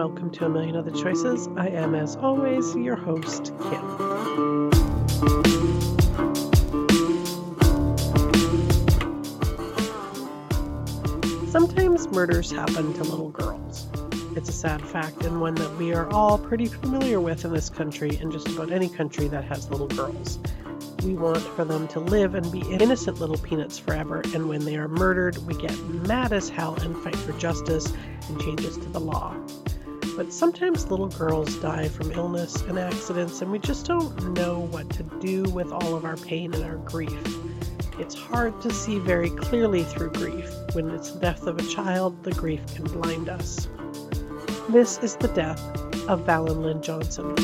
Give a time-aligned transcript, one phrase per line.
[0.00, 1.46] welcome to A Million Other Choices.
[1.58, 4.70] I am, as always, your host, Kim.
[11.50, 13.88] Sometimes murders happen to little girls.
[14.34, 17.68] It's a sad fact and one that we are all pretty familiar with in this
[17.68, 20.38] country and just about any country that has little girls.
[21.04, 24.76] We want for them to live and be innocent little peanuts forever, and when they
[24.76, 27.92] are murdered, we get mad as hell and fight for justice
[28.28, 29.36] and changes to the law.
[30.20, 34.90] But sometimes little girls die from illness and accidents, and we just don't know what
[34.90, 37.16] to do with all of our pain and our grief.
[37.98, 40.46] It's hard to see very clearly through grief.
[40.74, 43.66] When it's the death of a child, the grief can blind us.
[44.68, 45.58] This is the death
[46.06, 47.34] of Valin Lynn Johnson.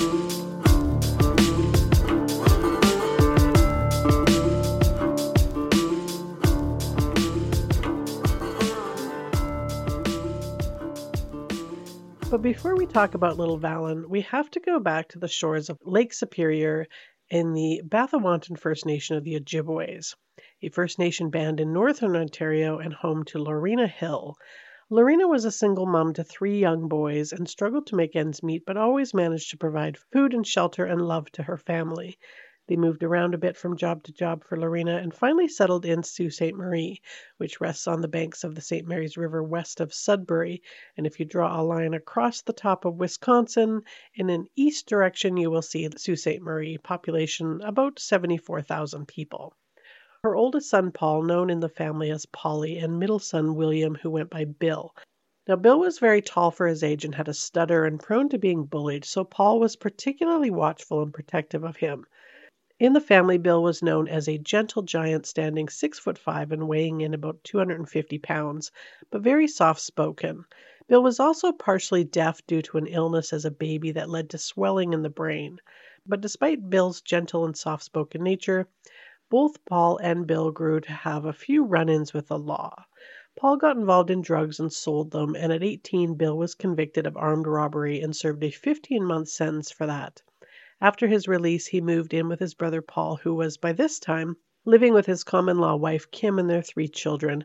[12.37, 15.70] But before we talk about little Valin, we have to go back to the shores
[15.70, 16.86] of Lake Superior
[17.30, 20.14] in the Batchewana First Nation of the Ojibways,
[20.61, 24.36] a First Nation band in northern Ontario and home to Lorena Hill.
[24.91, 28.67] Lorena was a single mom to three young boys and struggled to make ends meet,
[28.67, 32.18] but always managed to provide food and shelter and love to her family.
[32.69, 36.03] They moved around a bit from job to job for Lorena and finally settled in
[36.03, 36.53] Sault Ste.
[36.53, 37.01] Marie,
[37.37, 38.89] which rests on the banks of the St.
[38.89, 40.63] Mary's River west of Sudbury.
[40.97, 43.83] And if you draw a line across the top of Wisconsin
[44.17, 46.41] in an east direction, you will see Sault Ste.
[46.41, 49.55] Marie, population about 74,000 people.
[50.25, 54.11] Her oldest son, Paul, known in the family as Polly, and middle son, William, who
[54.11, 54.93] went by Bill.
[55.47, 58.39] Now, Bill was very tall for his age and had a stutter and prone to
[58.39, 62.07] being bullied, so Paul was particularly watchful and protective of him.
[62.79, 66.69] In the family, Bill was known as a gentle giant standing six foot five and
[66.69, 68.70] weighing in about 250 pounds,
[69.11, 70.45] but very soft spoken.
[70.86, 74.36] Bill was also partially deaf due to an illness as a baby that led to
[74.36, 75.59] swelling in the brain.
[76.05, 78.69] But despite Bill's gentle and soft spoken nature,
[79.31, 82.85] both Paul and Bill grew to have a few run ins with the law.
[83.39, 87.17] Paul got involved in drugs and sold them, and at 18, Bill was convicted of
[87.17, 90.20] armed robbery and served a 15 month sentence for that.
[90.81, 94.37] After his release, he moved in with his brother Paul, who was by this time
[94.64, 97.45] living with his common law wife Kim and their three children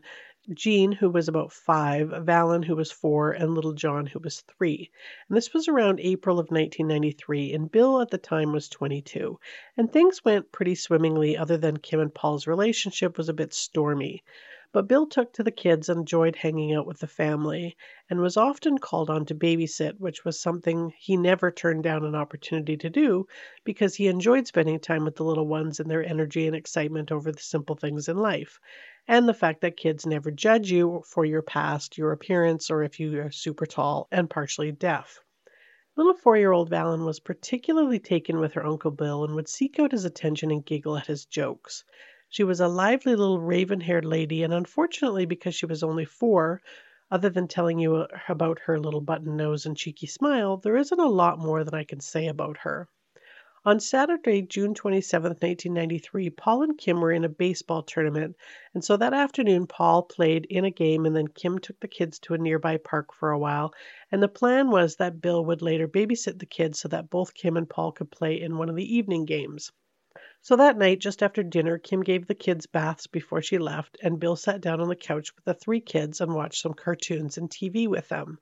[0.52, 4.90] Jean, who was about five, Valin, who was four, and little John, who was three.
[5.28, 9.38] And this was around April of 1993, and Bill at the time was 22.
[9.76, 14.24] And things went pretty swimmingly, other than Kim and Paul's relationship was a bit stormy.
[14.72, 17.76] But Bill took to the kids and enjoyed hanging out with the family,
[18.08, 22.14] and was often called on to babysit, which was something he never turned down an
[22.14, 23.26] opportunity to do
[23.64, 27.30] because he enjoyed spending time with the little ones and their energy and excitement over
[27.30, 28.58] the simple things in life,
[29.06, 32.98] and the fact that kids never judge you for your past, your appearance, or if
[32.98, 35.20] you are super tall and partially deaf.
[35.96, 39.78] Little four year old Valin was particularly taken with her Uncle Bill and would seek
[39.78, 41.84] out his attention and giggle at his jokes.
[42.34, 46.62] She was a lively little raven haired lady, and unfortunately, because she was only four,
[47.10, 50.98] other than telling you uh, about her little button nose and cheeky smile, there isn't
[50.98, 52.88] a lot more than I can say about her.
[53.66, 58.34] On Saturday, June 27, 1993, Paul and Kim were in a baseball tournament,
[58.72, 62.18] and so that afternoon Paul played in a game and then Kim took the kids
[62.20, 63.74] to a nearby park for a while,
[64.10, 67.58] and the plan was that Bill would later babysit the kids so that both Kim
[67.58, 69.70] and Paul could play in one of the evening games.
[70.44, 74.18] So that night, just after dinner, Kim gave the kids baths before she left, and
[74.18, 77.48] Bill sat down on the couch with the three kids and watched some cartoons and
[77.48, 78.38] TV with them.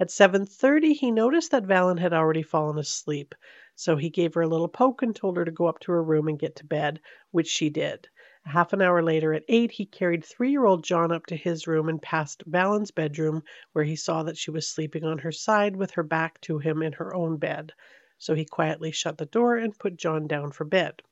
[0.00, 3.32] At 7:30 he noticed that Valin had already fallen asleep,
[3.76, 6.02] so he gave her a little poke and told her to go up to her
[6.02, 7.00] room and get to bed,
[7.30, 8.08] which she did.
[8.44, 11.68] Half an hour later, at eight, he carried three year old John up to his
[11.68, 15.76] room and past Valin's bedroom, where he saw that she was sleeping on her side
[15.76, 17.72] with her back to him in her own bed.
[18.18, 21.02] So he quietly shut the door and put John down for bed.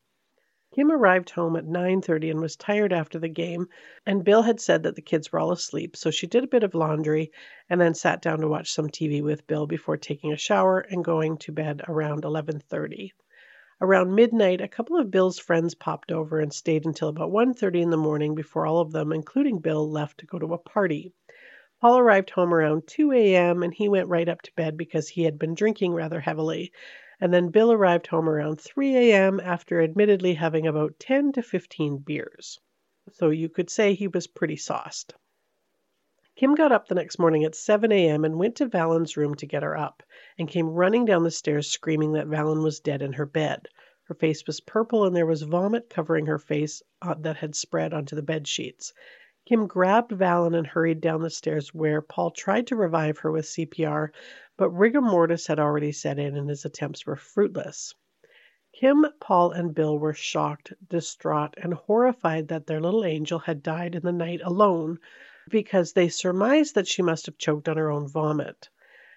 [0.74, 3.68] Kim arrived home at 9:30 and was tired after the game,
[4.04, 6.64] and Bill had said that the kids were all asleep, so she did a bit
[6.64, 7.30] of laundry
[7.70, 11.04] and then sat down to watch some TV with Bill before taking a shower and
[11.04, 13.12] going to bed around 11:30.
[13.80, 17.90] Around midnight, a couple of Bill's friends popped over and stayed until about 1:30 in
[17.90, 21.12] the morning before all of them, including Bill, left to go to a party.
[21.80, 23.62] Paul arrived home around 2 a.m.
[23.62, 26.72] and he went right up to bed because he had been drinking rather heavily
[27.20, 29.40] and then Bill arrived home around 3 a.m.
[29.40, 32.58] after admittedly having about 10 to 15 beers.
[33.12, 35.14] So you could say he was pretty sauced.
[36.36, 38.24] Kim got up the next morning at 7 a.m.
[38.24, 40.02] and went to Valin's room to get her up,
[40.36, 43.68] and came running down the stairs screaming that Valin was dead in her bed.
[44.04, 47.94] Her face was purple and there was vomit covering her face uh, that had spread
[47.94, 48.92] onto the bed sheets.
[49.46, 53.44] Kim grabbed Valin and hurried down the stairs where Paul tried to revive her with
[53.44, 54.08] CPR,
[54.56, 57.94] but rigor mortis had already set in and his attempts were fruitless.
[58.72, 63.94] Kim, Paul, and Bill were shocked, distraught, and horrified that their little angel had died
[63.94, 64.98] in the night alone
[65.48, 68.68] because they surmised that she must have choked on her own vomit.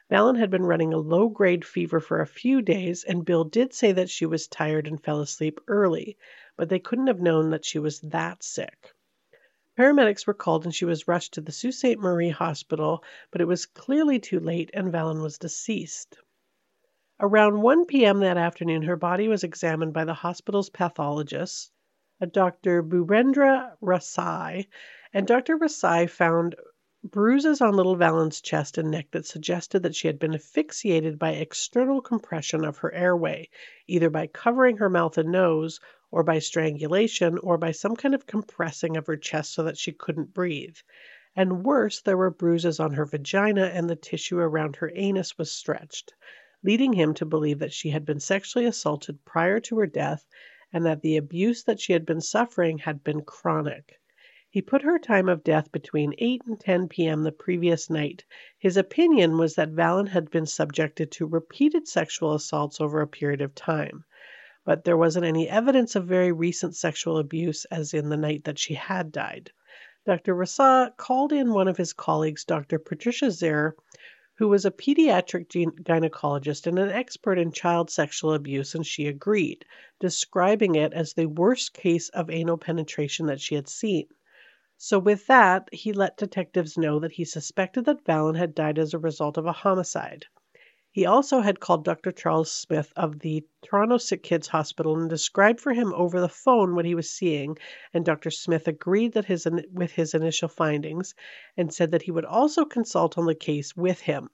[0.10, 3.74] Valin had been running a low grade fever for a few days, and Bill did
[3.74, 6.18] say that she was tired and fell asleep early,
[6.56, 8.94] but they couldn't have known that she was that sick.
[9.78, 12.00] Paramedics were called and she was rushed to the Sault Ste.
[12.00, 16.18] Marie Hospital, but it was clearly too late and Valin was deceased.
[17.20, 18.20] Around 1 p.m.
[18.22, 21.72] that afternoon, her body was examined by the hospital's pathologist,
[22.20, 22.82] a Dr.
[22.82, 24.66] Bhupendra Rasai,
[25.14, 25.60] and Dr.
[25.60, 26.56] Rasai found
[27.04, 31.34] bruises on little Valin's chest and neck that suggested that she had been asphyxiated by
[31.34, 33.48] external compression of her airway,
[33.86, 38.26] either by covering her mouth and nose or by strangulation, or by some kind of
[38.26, 40.78] compressing of her chest so that she couldn't breathe.
[41.36, 45.52] And worse, there were bruises on her vagina, and the tissue around her anus was
[45.52, 46.14] stretched,
[46.64, 50.26] leading him to believe that she had been sexually assaulted prior to her death
[50.74, 54.00] and that the abuse that she had been suffering had been chronic.
[54.50, 57.24] He put her time of death between 8 and 10 p.m.
[57.24, 58.24] the previous night.
[58.58, 63.42] His opinion was that Valin had been subjected to repeated sexual assaults over a period
[63.42, 64.06] of time
[64.68, 68.60] but there wasn't any evidence of very recent sexual abuse as in the night that
[68.60, 69.50] she had died.
[70.06, 70.36] Dr.
[70.36, 72.78] Rasa called in one of his colleagues, Dr.
[72.78, 73.78] Patricia Zer,
[74.36, 75.48] who was a pediatric
[75.84, 79.64] gynecologist and an expert in child sexual abuse, and she agreed,
[80.02, 84.08] describing it as the worst case of anal penetration that she had seen.
[84.76, 88.94] So, with that, he let detectives know that he suspected that Valin had died as
[88.94, 90.26] a result of a homicide.
[90.98, 92.12] He also had called Dr.
[92.12, 96.74] Charles Smith of the Toronto Sick Kids Hospital and described for him over the phone
[96.74, 97.56] what he was seeing,
[97.94, 98.32] and Dr.
[98.32, 101.14] Smith agreed that his, with his initial findings
[101.56, 104.32] and said that he would also consult on the case with him.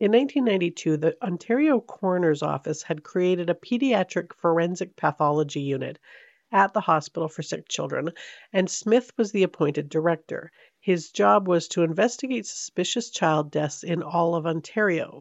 [0.00, 6.00] In 1992, the Ontario Coroner's Office had created a pediatric forensic pathology unit
[6.50, 8.10] at the Hospital for Sick Children,
[8.52, 10.50] and Smith was the appointed director.
[10.80, 15.20] His job was to investigate suspicious child deaths in all of Ontario.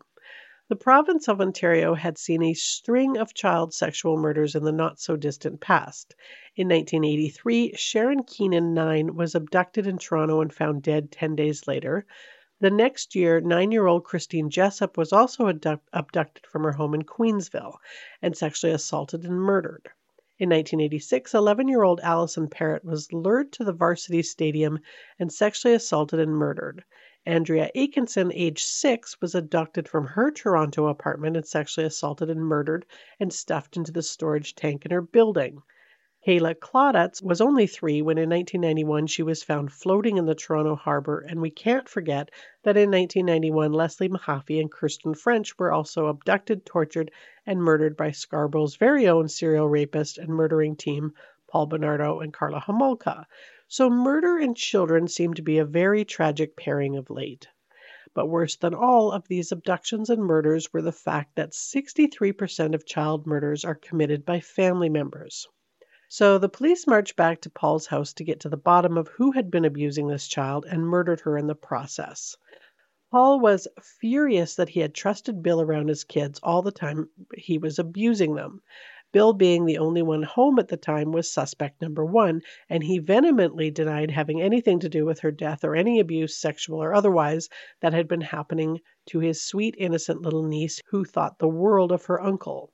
[0.69, 4.97] The province of Ontario had seen a string of child sexual murders in the not
[4.97, 6.15] so distant past.
[6.55, 12.05] In 1983, Sharon Keenan, 9, was abducted in Toronto and found dead 10 days later.
[12.61, 17.01] The next year, nine year old Christine Jessop was also abducted from her home in
[17.01, 17.75] Queensville
[18.21, 19.89] and sexually assaulted and murdered.
[20.39, 24.79] In 1986, 11 year old Allison Parrott was lured to the varsity stadium
[25.19, 26.85] and sexually assaulted and murdered.
[27.25, 32.85] Andrea Aikenson, age six, was abducted from her Toronto apartment and sexually assaulted and murdered
[33.17, 35.61] and stuffed into the storage tank in her building.
[36.27, 40.75] Kayla Klaudusz was only three when in 1991 she was found floating in the Toronto
[40.75, 42.29] harbor, and we can't forget
[42.63, 47.11] that in 1991 Leslie Mahaffy and Kristen French were also abducted, tortured,
[47.45, 51.13] and murdered by Scarborough's very own serial rapist and murdering team,
[51.49, 53.25] Paul Bernardo and Karla Homolka.
[53.73, 57.47] So murder and children seem to be a very tragic pairing of late.
[58.13, 62.85] But worse than all of these abductions and murders were the fact that 63% of
[62.85, 65.47] child murders are committed by family members.
[66.07, 69.31] So the police marched back to Paul's house to get to the bottom of who
[69.31, 72.37] had been abusing this child and murdered her in the process.
[73.09, 73.67] Paul was
[73.99, 78.35] furious that he had trusted Bill around his kids all the time he was abusing
[78.35, 78.61] them.
[79.13, 82.97] Bill, being the only one home at the time, was suspect number one, and he
[82.97, 87.47] vehemently denied having anything to do with her death or any abuse, sexual or otherwise,
[87.79, 92.05] that had been happening to his sweet, innocent little niece who thought the world of
[92.05, 92.73] her uncle.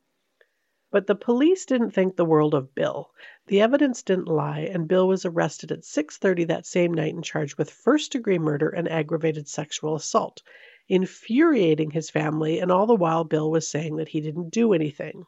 [0.91, 3.11] But the police didn't think the world of Bill.
[3.47, 7.57] The evidence didn't lie, and Bill was arrested at 6:30 that same night and charged
[7.57, 10.41] with first-degree murder and aggravated sexual assault,
[10.87, 15.25] infuriating his family, and all the while Bill was saying that he didn't do anything.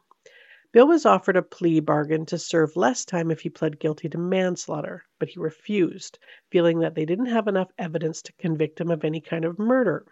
[0.72, 4.16] Bill was offered a plea bargain to serve less time if he pled guilty to
[4.16, 6.18] manslaughter, but he refused,
[6.50, 10.06] feeling that they didn't have enough evidence to convict him of any kind of murder.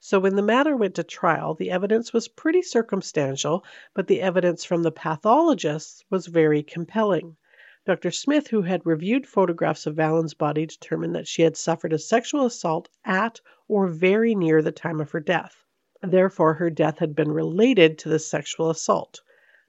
[0.00, 3.64] So when the matter went to trial, the evidence was pretty circumstantial,
[3.94, 7.36] but the evidence from the pathologists was very compelling.
[7.84, 8.10] Dr.
[8.10, 12.44] Smith, who had reviewed photographs of Valin's body, determined that she had suffered a sexual
[12.44, 15.62] assault at or very near the time of her death.
[16.02, 19.20] Therefore, her death had been related to the sexual assault.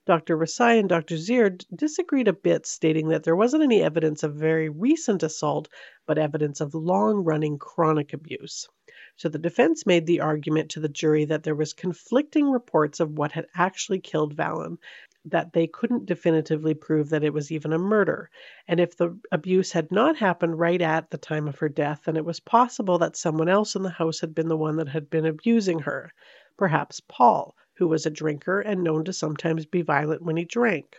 [0.07, 0.37] Dr.
[0.37, 1.15] Rasai and Dr.
[1.15, 5.67] Zier disagreed a bit, stating that there wasn't any evidence of very recent assault,
[6.05, 8.69] but evidence of long running chronic abuse.
[9.17, 13.17] So the defense made the argument to the jury that there was conflicting reports of
[13.17, 14.77] what had actually killed Valin,
[15.25, 18.29] that they couldn't definitively prove that it was even a murder.
[18.65, 22.15] And if the abuse had not happened right at the time of her death, then
[22.15, 25.09] it was possible that someone else in the house had been the one that had
[25.09, 26.13] been abusing her,
[26.55, 30.95] perhaps Paul who was a drinker and known to sometimes be violent when he drank.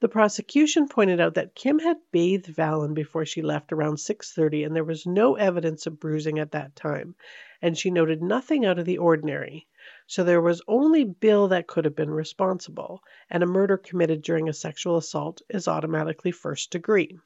[0.00, 4.74] The prosecution pointed out that Kim had bathed Valin before she left around 6:30 and
[4.74, 7.14] there was no evidence of bruising at that time,
[7.60, 9.68] and she noted nothing out of the ordinary.
[10.08, 14.48] So there was only Bill that could have been responsible, and a murder committed during
[14.48, 17.16] a sexual assault is automatically first degree.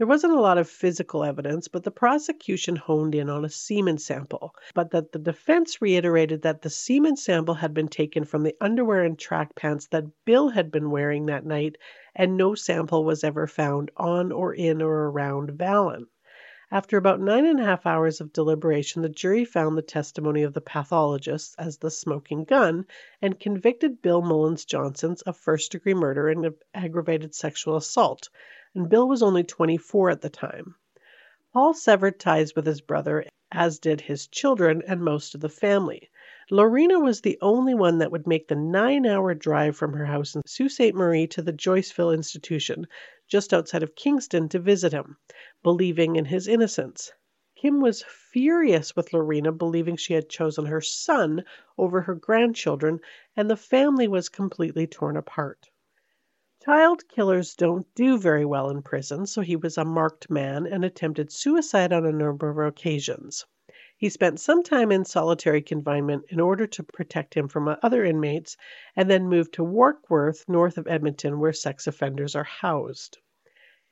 [0.00, 3.98] There wasn't a lot of physical evidence, but the prosecution honed in on a semen
[3.98, 8.56] sample, but that the defense reiterated that the semen sample had been taken from the
[8.62, 11.76] underwear and track pants that Bill had been wearing that night,
[12.16, 16.06] and no sample was ever found on or in or around Valin.
[16.70, 20.54] After about nine and a half hours of deliberation, the jury found the testimony of
[20.54, 22.86] the pathologists as the smoking gun
[23.20, 28.30] and convicted Bill Mullins Johnson of first degree murder and aggravated sexual assault
[28.74, 30.76] and Bill was only 24 at the time.
[31.52, 36.08] Paul severed ties with his brother, as did his children and most of the family.
[36.52, 40.36] Lorena was the only one that would make the nine hour drive from her house
[40.36, 40.94] in Sault Ste.
[40.94, 42.86] Marie to the Joyceville Institution,
[43.26, 45.16] just outside of Kingston, to visit him,
[45.64, 47.12] believing in his innocence.
[47.56, 51.44] Kim was furious with Lorena, believing she had chosen her son
[51.76, 53.00] over her grandchildren,
[53.36, 55.69] and the family was completely torn apart.
[56.62, 60.84] Child killers don't do very well in prison, so he was a marked man and
[60.84, 63.46] attempted suicide on a number of occasions.
[63.96, 68.58] He spent some time in solitary confinement in order to protect him from other inmates,
[68.94, 73.16] and then moved to Warkworth, north of Edmonton, where sex offenders are housed.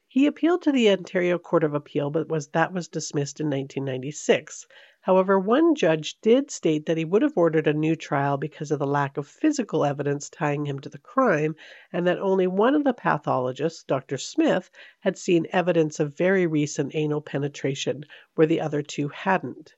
[0.06, 4.66] He appealed to the Ontario Court of Appeal, but was that was dismissed in 1996.
[5.02, 8.80] However, one judge did state that he would have ordered a new trial because of
[8.80, 11.54] the lack of physical evidence tying him to the crime,
[11.92, 14.18] and that only one of the pathologists, Dr.
[14.18, 19.76] Smith, had seen evidence of very recent anal penetration, where the other two hadn't.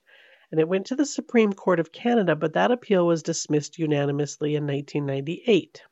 [0.51, 4.57] And it went to the Supreme Court of Canada, but that appeal was dismissed unanimously
[4.57, 5.83] in 1998.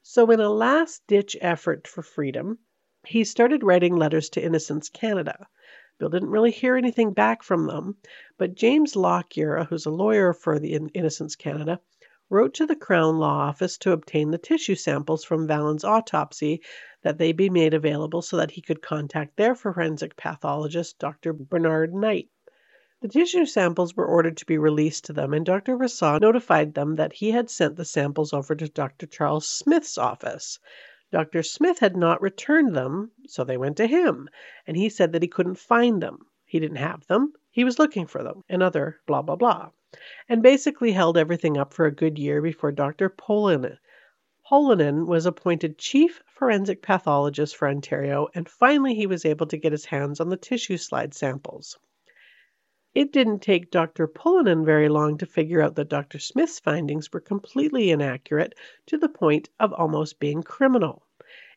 [0.00, 2.60] So, in a last ditch effort for freedom,
[3.04, 5.46] he started writing letters to Innocence Canada.
[5.98, 7.96] Bill didn't really hear anything back from them,
[8.36, 11.80] but James Lockyer, who's a lawyer for the Innocence Canada,
[12.30, 16.62] wrote to the Crown Law Office to obtain the tissue samples from Valin's autopsy
[17.02, 21.32] that they be made available so that he could contact their forensic pathologist, Dr.
[21.32, 22.28] Bernard Knight.
[23.00, 25.76] The tissue samples were ordered to be released to them, and Dr.
[25.76, 29.06] Rasaud notified them that he had sent the samples over to Dr.
[29.06, 30.58] Charles Smith's office.
[31.10, 31.42] Dr.
[31.42, 34.28] Smith had not returned them, so they went to him,
[34.66, 36.26] and he said that he couldn't find them.
[36.44, 39.70] He didn't have them, he was looking for them, and other blah blah blah,
[40.28, 43.08] and basically held everything up for a good year before Dr.
[43.08, 43.78] Pollanen
[44.50, 49.72] Pollanen was appointed chief forensic pathologist for Ontario, and finally he was able to get
[49.72, 51.78] his hands on the tissue slide samples.
[52.98, 54.08] It didn't take Dr.
[54.08, 56.18] Pollanen very long to figure out that Dr.
[56.18, 61.04] Smith's findings were completely inaccurate to the point of almost being criminal.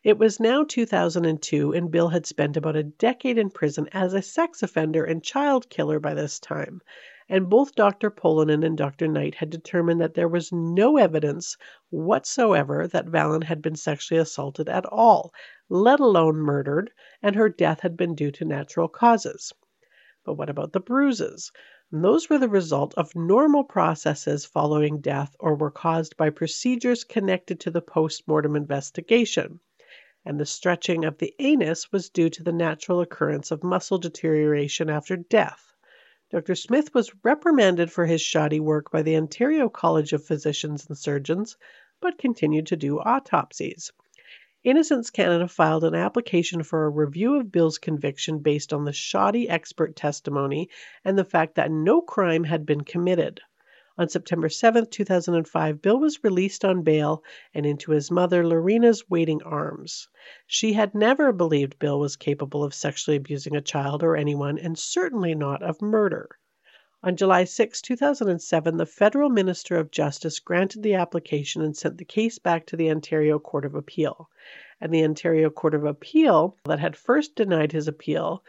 [0.04, 4.22] It was now 2002, and Bill had spent about a decade in prison as a
[4.22, 6.80] sex offender and child killer by this time,
[7.28, 8.08] and both Dr.
[8.08, 9.08] Pollanen and Dr.
[9.08, 11.56] Knight had determined that there was no evidence
[11.90, 15.34] whatsoever that Valin had been sexually assaulted at all,
[15.68, 19.52] let alone murdered, and her death had been due to natural causes.
[20.24, 21.50] But what about the bruises?
[21.90, 27.58] Those were the result of normal processes following death or were caused by procedures connected
[27.60, 29.58] to the post mortem investigation.
[30.24, 34.88] And the stretching of the anus was due to the natural occurrence of muscle deterioration
[34.88, 35.72] after death.
[36.30, 36.54] Dr.
[36.54, 41.56] Smith was reprimanded for his shoddy work by the Ontario College of Physicians and Surgeons,
[42.00, 43.92] but continued to do autopsies.
[44.64, 49.48] Innocence Canada filed an application for a review of Bill's conviction based on the shoddy
[49.48, 50.68] expert testimony
[51.04, 53.40] and the fact that no crime had been committed.
[53.98, 59.42] On September 7, 2005, Bill was released on bail and into his mother Lorena's waiting
[59.42, 60.08] arms.
[60.46, 64.78] She had never believed Bill was capable of sexually abusing a child or anyone, and
[64.78, 66.28] certainly not of murder.
[67.04, 72.04] On July 6, 2007, the Federal Minister of Justice granted the application and sent the
[72.04, 74.30] case back to the Ontario Court of Appeal.
[74.80, 78.44] And the Ontario Court of Appeal, that had first denied his appeal,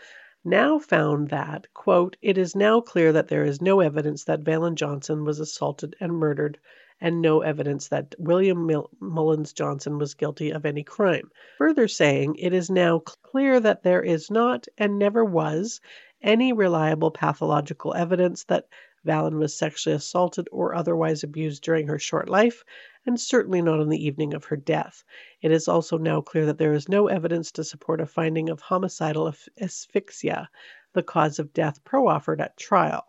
[0.46, 4.76] now found that, quote, it is now clear that there is no evidence that Valin
[4.76, 6.60] Johnson was assaulted and murdered
[7.02, 11.32] and no evidence that William Mil- Mullins Johnson was guilty of any crime.
[11.58, 15.82] Further saying, it is now clear that there is not and never was
[16.24, 18.68] any reliable pathological evidence that
[19.06, 22.64] Valin was sexually assaulted or otherwise abused during her short life,
[23.06, 25.04] and certainly not on the evening of her death.
[25.42, 28.62] It is also now clear that there is no evidence to support a finding of
[28.62, 30.50] homicidal asphyxia,
[30.94, 33.04] the cause of death proffered at trial.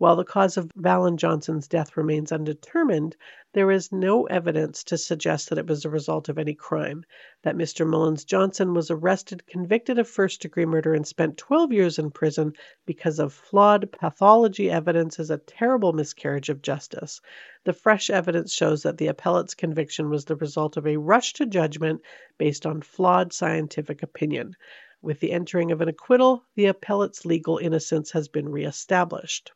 [0.00, 3.18] While the cause of Valin Johnson's death remains undetermined,
[3.52, 7.04] there is no evidence to suggest that it was a result of any crime.
[7.42, 7.86] That Mr.
[7.86, 12.54] Mullins Johnson was arrested, convicted of first degree murder, and spent 12 years in prison
[12.86, 17.20] because of flawed pathology evidence is a terrible miscarriage of justice.
[17.64, 21.44] The fresh evidence shows that the appellate's conviction was the result of a rush to
[21.44, 22.00] judgment
[22.38, 24.56] based on flawed scientific opinion.
[25.02, 29.52] With the entering of an acquittal, the appellate's legal innocence has been reestablished.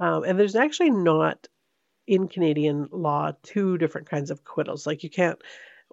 [0.00, 1.46] Um, and there's actually not
[2.06, 4.86] in Canadian law two different kinds of acquittals.
[4.86, 5.40] Like you can't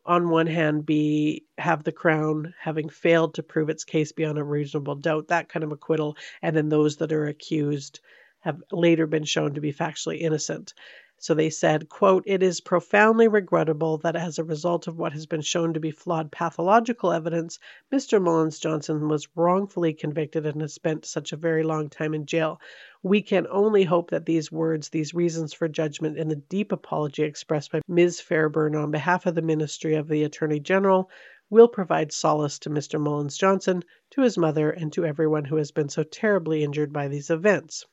[0.06, 4.44] on one hand be have the crown having failed to prove its case beyond a
[4.44, 8.00] reasonable doubt that kind of acquittal and then those that are accused
[8.40, 10.74] have later been shown to be factually innocent
[11.20, 15.26] so they said, quote, It is profoundly regrettable that as a result of what has
[15.26, 17.58] been shown to be flawed pathological evidence,
[17.92, 18.22] Mr.
[18.22, 22.62] Mullins Johnson was wrongfully convicted and has spent such a very long time in jail.
[23.02, 27.24] We can only hope that these words, these reasons for judgment, and the deep apology
[27.24, 28.22] expressed by Ms.
[28.22, 31.10] Fairburn on behalf of the Ministry of the Attorney General
[31.50, 33.02] will provide solace to Mr.
[33.02, 37.08] Mullins Johnson, to his mother, and to everyone who has been so terribly injured by
[37.08, 37.86] these events.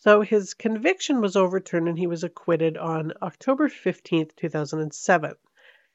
[0.00, 5.34] So his conviction was overturned and he was acquitted on October 15, 2007.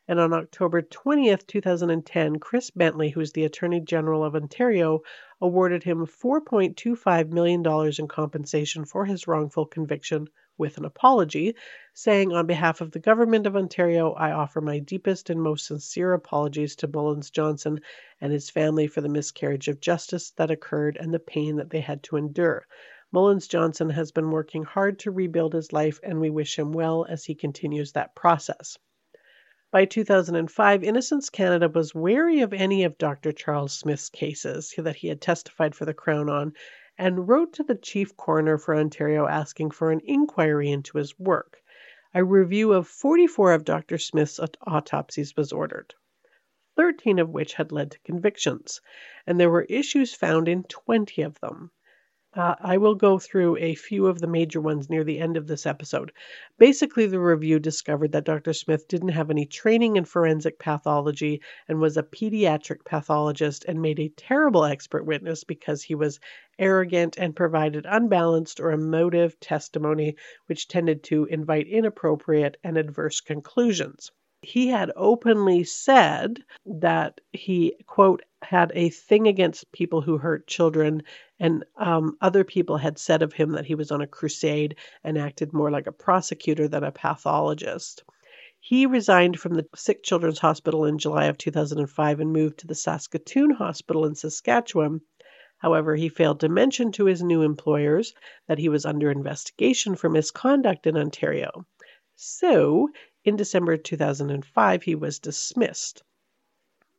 [0.09, 5.03] And on October 20th, 2010, Chris Bentley, who's the Attorney General of Ontario,
[5.39, 7.65] awarded him $4.25 million
[7.97, 11.55] in compensation for his wrongful conviction with an apology,
[11.93, 16.11] saying, On behalf of the Government of Ontario, I offer my deepest and most sincere
[16.11, 17.79] apologies to Mullins Johnson
[18.19, 21.79] and his family for the miscarriage of justice that occurred and the pain that they
[21.79, 22.67] had to endure.
[23.13, 27.05] Mullins Johnson has been working hard to rebuild his life, and we wish him well
[27.07, 28.75] as he continues that process.
[29.69, 33.31] By 2005, Innocence Canada was wary of any of Dr.
[33.31, 36.53] Charles Smith's cases that he had testified for the Crown on
[36.97, 41.61] and wrote to the Chief Coroner for Ontario asking for an inquiry into his work.
[42.15, 43.99] A review of 44 of Dr.
[43.99, 45.93] Smith's autopsies was ordered,
[46.77, 48.81] 13 of which had led to convictions,
[49.27, 51.69] and there were issues found in 20 of them.
[52.35, 55.45] Uh, I will go through a few of the major ones near the end of
[55.45, 56.11] this episode.
[56.57, 58.53] Basically, the review discovered that Dr.
[58.53, 63.99] Smith didn't have any training in forensic pathology and was a pediatric pathologist and made
[63.99, 66.19] a terrible expert witness because he was
[66.57, 70.15] arrogant and provided unbalanced or emotive testimony,
[70.47, 74.11] which tended to invite inappropriate and adverse conclusions
[74.43, 81.01] he had openly said that he, quote, had a thing against people who hurt children,
[81.39, 85.17] and um, other people had said of him that he was on a crusade and
[85.17, 88.03] acted more like a prosecutor than a pathologist.
[88.59, 92.75] He resigned from the Sick Children's Hospital in July of 2005 and moved to the
[92.75, 95.01] Saskatoon Hospital in Saskatchewan.
[95.57, 98.13] However, he failed to mention to his new employers
[98.47, 101.65] that he was under investigation for misconduct in Ontario.
[102.15, 102.89] So
[103.23, 106.03] in December 2005, he was dismissed.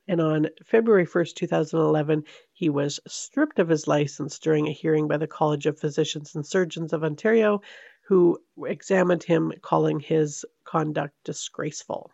[0.07, 5.17] And on February 1st, 2011, he was stripped of his license during a hearing by
[5.17, 7.63] the College of Physicians and Surgeons of Ontario,
[8.07, 12.11] who examined him, calling his conduct disgraceful.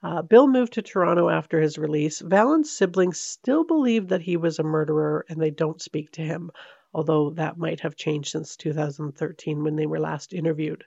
[0.00, 2.20] Uh, Bill moved to Toronto after his release.
[2.20, 6.52] Valin's siblings still believe that he was a murderer and they don't speak to him,
[6.94, 10.84] although that might have changed since 2013 when they were last interviewed.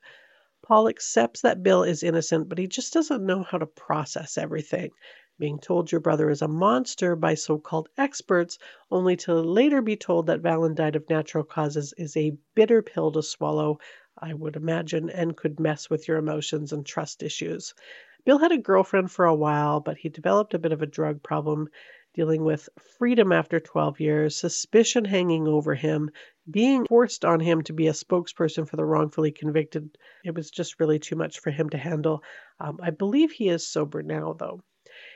[0.64, 4.92] Paul accepts that Bill is innocent, but he just doesn't know how to process everything.
[5.40, 8.60] Being told your brother is a monster by so called experts,
[8.92, 13.12] only to later be told that Valin died of natural causes, is a bitter pill
[13.14, 13.80] to swallow,
[14.18, 17.74] I would imagine, and could mess with your emotions and trust issues.
[18.24, 21.24] Bill had a girlfriend for a while, but he developed a bit of a drug
[21.24, 21.70] problem,
[22.14, 26.12] dealing with freedom after 12 years, suspicion hanging over him,
[26.50, 29.98] being forced on him to be a spokesperson for the wrongfully convicted.
[30.26, 32.24] It was just really too much for him to handle.
[32.60, 34.62] Um, I believe he is sober now, though.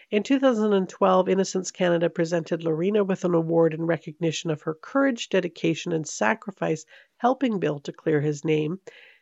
[0.10, 5.92] In 2012, Innocence Canada presented Lorena with an award in recognition of her courage, dedication,
[5.92, 6.86] and sacrifice
[7.18, 8.80] helping Bill to clear his name.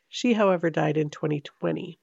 [0.10, 1.98] She, however, died in 2020.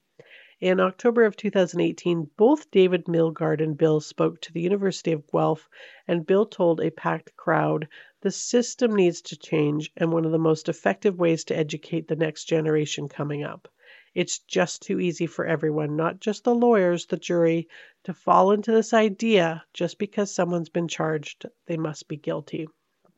[0.61, 5.67] In October of 2018, both David Milgaard and Bill spoke to the University of Guelph,
[6.07, 7.87] and Bill told a packed crowd
[8.21, 12.15] the system needs to change, and one of the most effective ways to educate the
[12.15, 13.67] next generation coming up.
[14.13, 17.67] It's just too easy for everyone, not just the lawyers, the jury,
[18.03, 22.67] to fall into this idea just because someone's been charged, they must be guilty.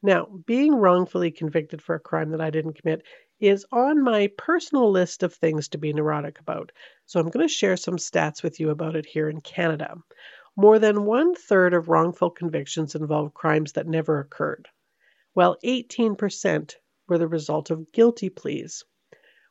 [0.02, 3.04] Now, being wrongfully convicted for a crime that I didn't commit
[3.44, 6.72] is on my personal list of things to be neurotic about.
[7.06, 9.98] So I'm going to share some stats with you about it here in Canada.
[10.56, 14.70] More than one third of wrongful convictions involve crimes that never occurred,
[15.34, 16.76] while 18%
[17.10, 18.86] were the result of guilty pleas.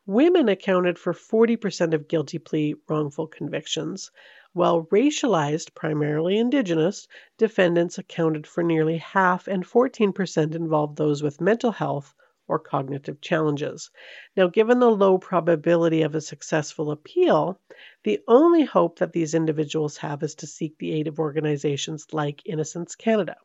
[0.06, 4.10] Women accounted for 40% of guilty plea wrongful convictions,
[4.54, 11.72] while racialized, primarily Indigenous, defendants accounted for nearly half, and 14% involved those with mental
[11.72, 12.14] health
[12.48, 13.90] or cognitive challenges.
[14.36, 17.60] Now, given the low probability of a successful appeal,
[18.04, 22.42] the only hope that these individuals have is to seek the aid of organizations like
[22.44, 23.36] Innocence Canada.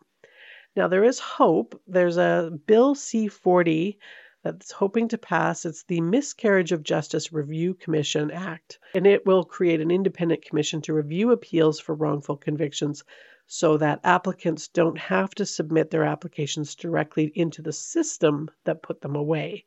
[0.76, 1.82] Now, there is hope.
[1.88, 4.00] There's a Bill C 40
[4.44, 5.66] that's hoping to pass.
[5.66, 10.82] It's the Miscarriage of Justice Review Commission Act, and it will create an independent commission
[10.84, 13.04] to review appeals for wrongful convictions
[13.48, 19.02] so that applicants don't have to submit their applications directly into the system that put
[19.02, 19.64] them away.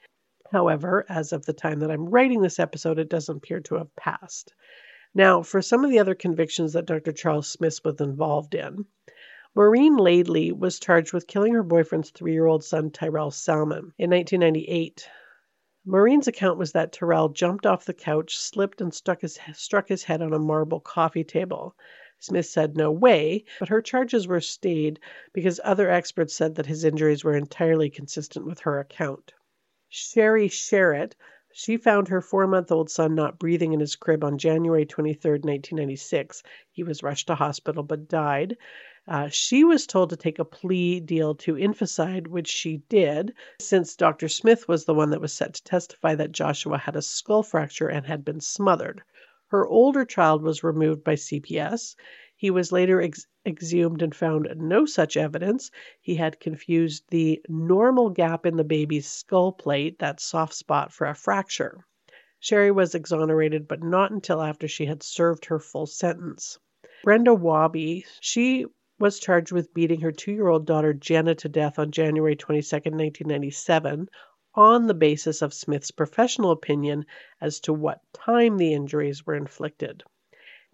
[0.53, 3.95] However, as of the time that I'm writing this episode, it doesn't appear to have
[3.97, 4.53] passed.
[5.15, 7.13] Now, for some of the other convictions that Dr.
[7.13, 8.85] Charles Smith was involved in,
[9.55, 14.11] Maureen Laidley was charged with killing her boyfriend's three year old son, Tyrell Salmon, in
[14.11, 15.09] 1998.
[15.85, 20.05] Maureen's account was that Tyrell jumped off the couch, slipped, and struck his, struck his
[20.05, 21.75] head on a marble coffee table.
[22.23, 25.01] Smith said no way, but her charges were stayed
[25.33, 29.33] because other experts said that his injuries were entirely consistent with her account.
[29.89, 31.17] Sherry Sherritt,
[31.51, 35.31] she found her four month old son not breathing in his crib on January 23,
[35.31, 36.43] 1996.
[36.71, 38.59] He was rushed to hospital but died.
[39.09, 43.97] Uh, she was told to take a plea deal to infanticide, which she did, since
[43.97, 44.29] Dr.
[44.29, 47.89] Smith was the one that was set to testify that Joshua had a skull fracture
[47.89, 49.03] and had been smothered.
[49.51, 51.97] Her older child was removed by CPS.
[52.37, 55.73] He was later ex- exhumed and found no such evidence.
[56.01, 61.07] He had confused the normal gap in the baby's skull plate, that soft spot, for
[61.09, 61.85] a fracture.
[62.39, 66.59] Sherry was exonerated, but not until after she had served her full sentence.
[67.03, 68.67] Brenda Waudby, she
[69.01, 72.63] was charged with beating her two year old daughter Jenna to death on January 22,
[72.77, 74.09] 1997,
[74.61, 77.07] on the basis of Smith's professional opinion
[77.41, 80.03] as to what time the injuries were inflicted.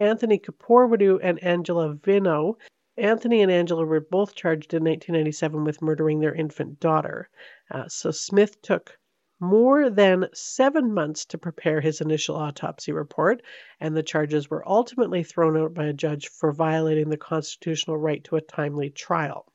[0.00, 2.56] Anthony Kporwodu and Angela Veno.
[2.96, 7.28] Anthony and Angela were both charged in 1997 with murdering their infant daughter.
[7.70, 8.98] Uh, so Smith took
[9.38, 13.40] more than seven months to prepare his initial autopsy report,
[13.78, 18.24] and the charges were ultimately thrown out by a judge for violating the constitutional right
[18.24, 19.46] to a timely trial.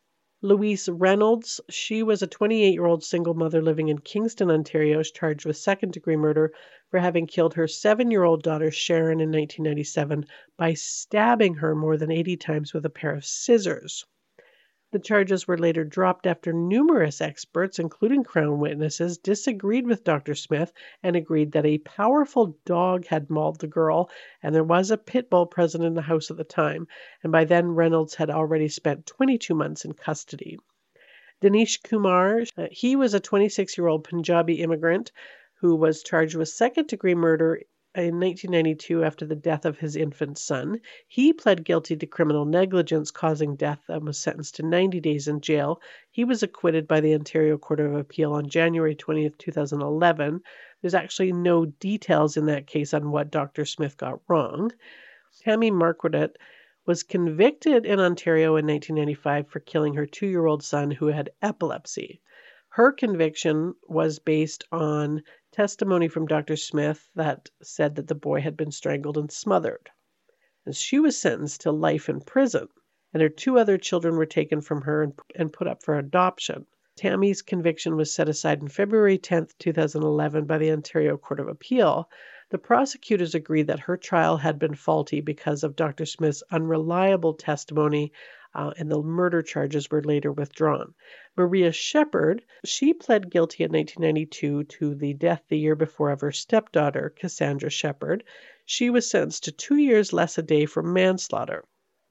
[0.43, 5.45] Louise Reynolds, she was a 28 year old single mother living in Kingston, Ontario, charged
[5.45, 6.51] with second degree murder
[6.89, 10.25] for having killed her seven year old daughter Sharon in 1997
[10.57, 14.05] by stabbing her more than 80 times with a pair of scissors.
[14.91, 20.35] The charges were later dropped after numerous experts, including Crown witnesses, disagreed with Dr.
[20.35, 24.09] Smith and agreed that a powerful dog had mauled the girl,
[24.43, 26.89] and there was a pit bull present in the house at the time,
[27.23, 30.59] and by then Reynolds had already spent 22 months in custody.
[31.41, 35.13] Dinesh Kumar, uh, he was a 26 year old Punjabi immigrant
[35.61, 37.61] who was charged with second degree murder
[37.93, 40.79] in 1992 after the death of his infant son.
[41.07, 45.41] He pled guilty to criminal negligence causing death and was sentenced to 90 days in
[45.41, 45.81] jail.
[46.09, 50.41] He was acquitted by the Ontario Court of Appeal on January 20th, 2011.
[50.81, 53.65] There's actually no details in that case on what Dr.
[53.65, 54.71] Smith got wrong.
[55.41, 56.37] Tammy Marquardt
[56.85, 61.29] was convicted in Ontario in 1995 for killing her two year old son who had
[61.41, 62.21] epilepsy.
[62.69, 66.55] Her conviction was based on testimony from Dr.
[66.55, 69.89] Smith that said that the boy had been strangled and smothered.
[70.65, 72.67] And she was sentenced to life in prison,
[73.13, 76.65] and her two other children were taken from her and, and put up for adoption.
[76.95, 82.09] Tammy's conviction was set aside on February 10, 2011, by the Ontario Court of Appeal.
[82.49, 86.05] The prosecutors agreed that her trial had been faulty because of Dr.
[86.05, 88.11] Smith's unreliable testimony
[88.53, 90.93] uh, and the murder charges were later withdrawn.
[91.37, 96.31] Maria Shepherd, she pled guilty in 1992 to the death the year before of her
[96.31, 98.23] stepdaughter, Cassandra Shepherd.
[98.65, 101.63] She was sentenced to two years less a day for manslaughter.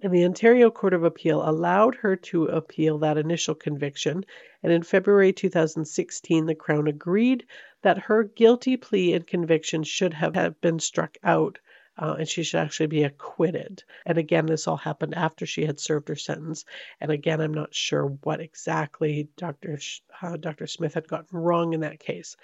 [0.02, 4.24] And the Ontario Court of Appeal allowed her to appeal that initial conviction.
[4.62, 7.44] And in February 2016, the Crown agreed
[7.82, 11.58] that her guilty plea and conviction should have, have been struck out
[12.00, 13.84] uh, and she should actually be acquitted.
[14.06, 16.64] And again, this all happened after she had served her sentence.
[17.00, 19.78] And again, I'm not sure what exactly Dr.
[19.78, 20.66] Sh- uh, Dr.
[20.66, 22.36] Smith had gotten wrong in that case.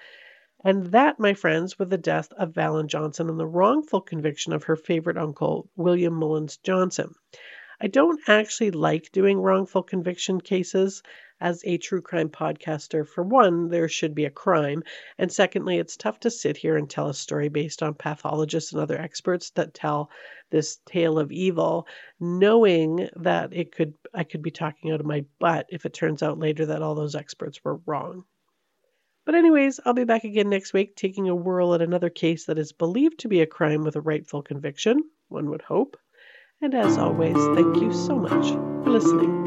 [0.63, 4.65] And that, my friends, with the death of Valin Johnson and the wrongful conviction of
[4.65, 7.15] her favorite uncle, William Mullins Johnson.
[7.79, 11.03] I don't actually like doing wrongful conviction cases
[11.39, 14.83] as a true crime podcaster, for one, there should be a crime.
[15.17, 18.81] And secondly, it's tough to sit here and tell a story based on pathologists and
[18.81, 20.09] other experts that tell
[20.49, 21.87] this tale of evil,
[22.19, 26.23] knowing that it could I could be talking out of my butt if it turns
[26.23, 28.23] out later that all those experts were wrong.
[29.25, 32.57] But, anyways, I'll be back again next week taking a whirl at another case that
[32.57, 35.97] is believed to be a crime with a rightful conviction, one would hope.
[36.61, 38.47] And as always, thank you so much
[38.83, 39.46] for listening.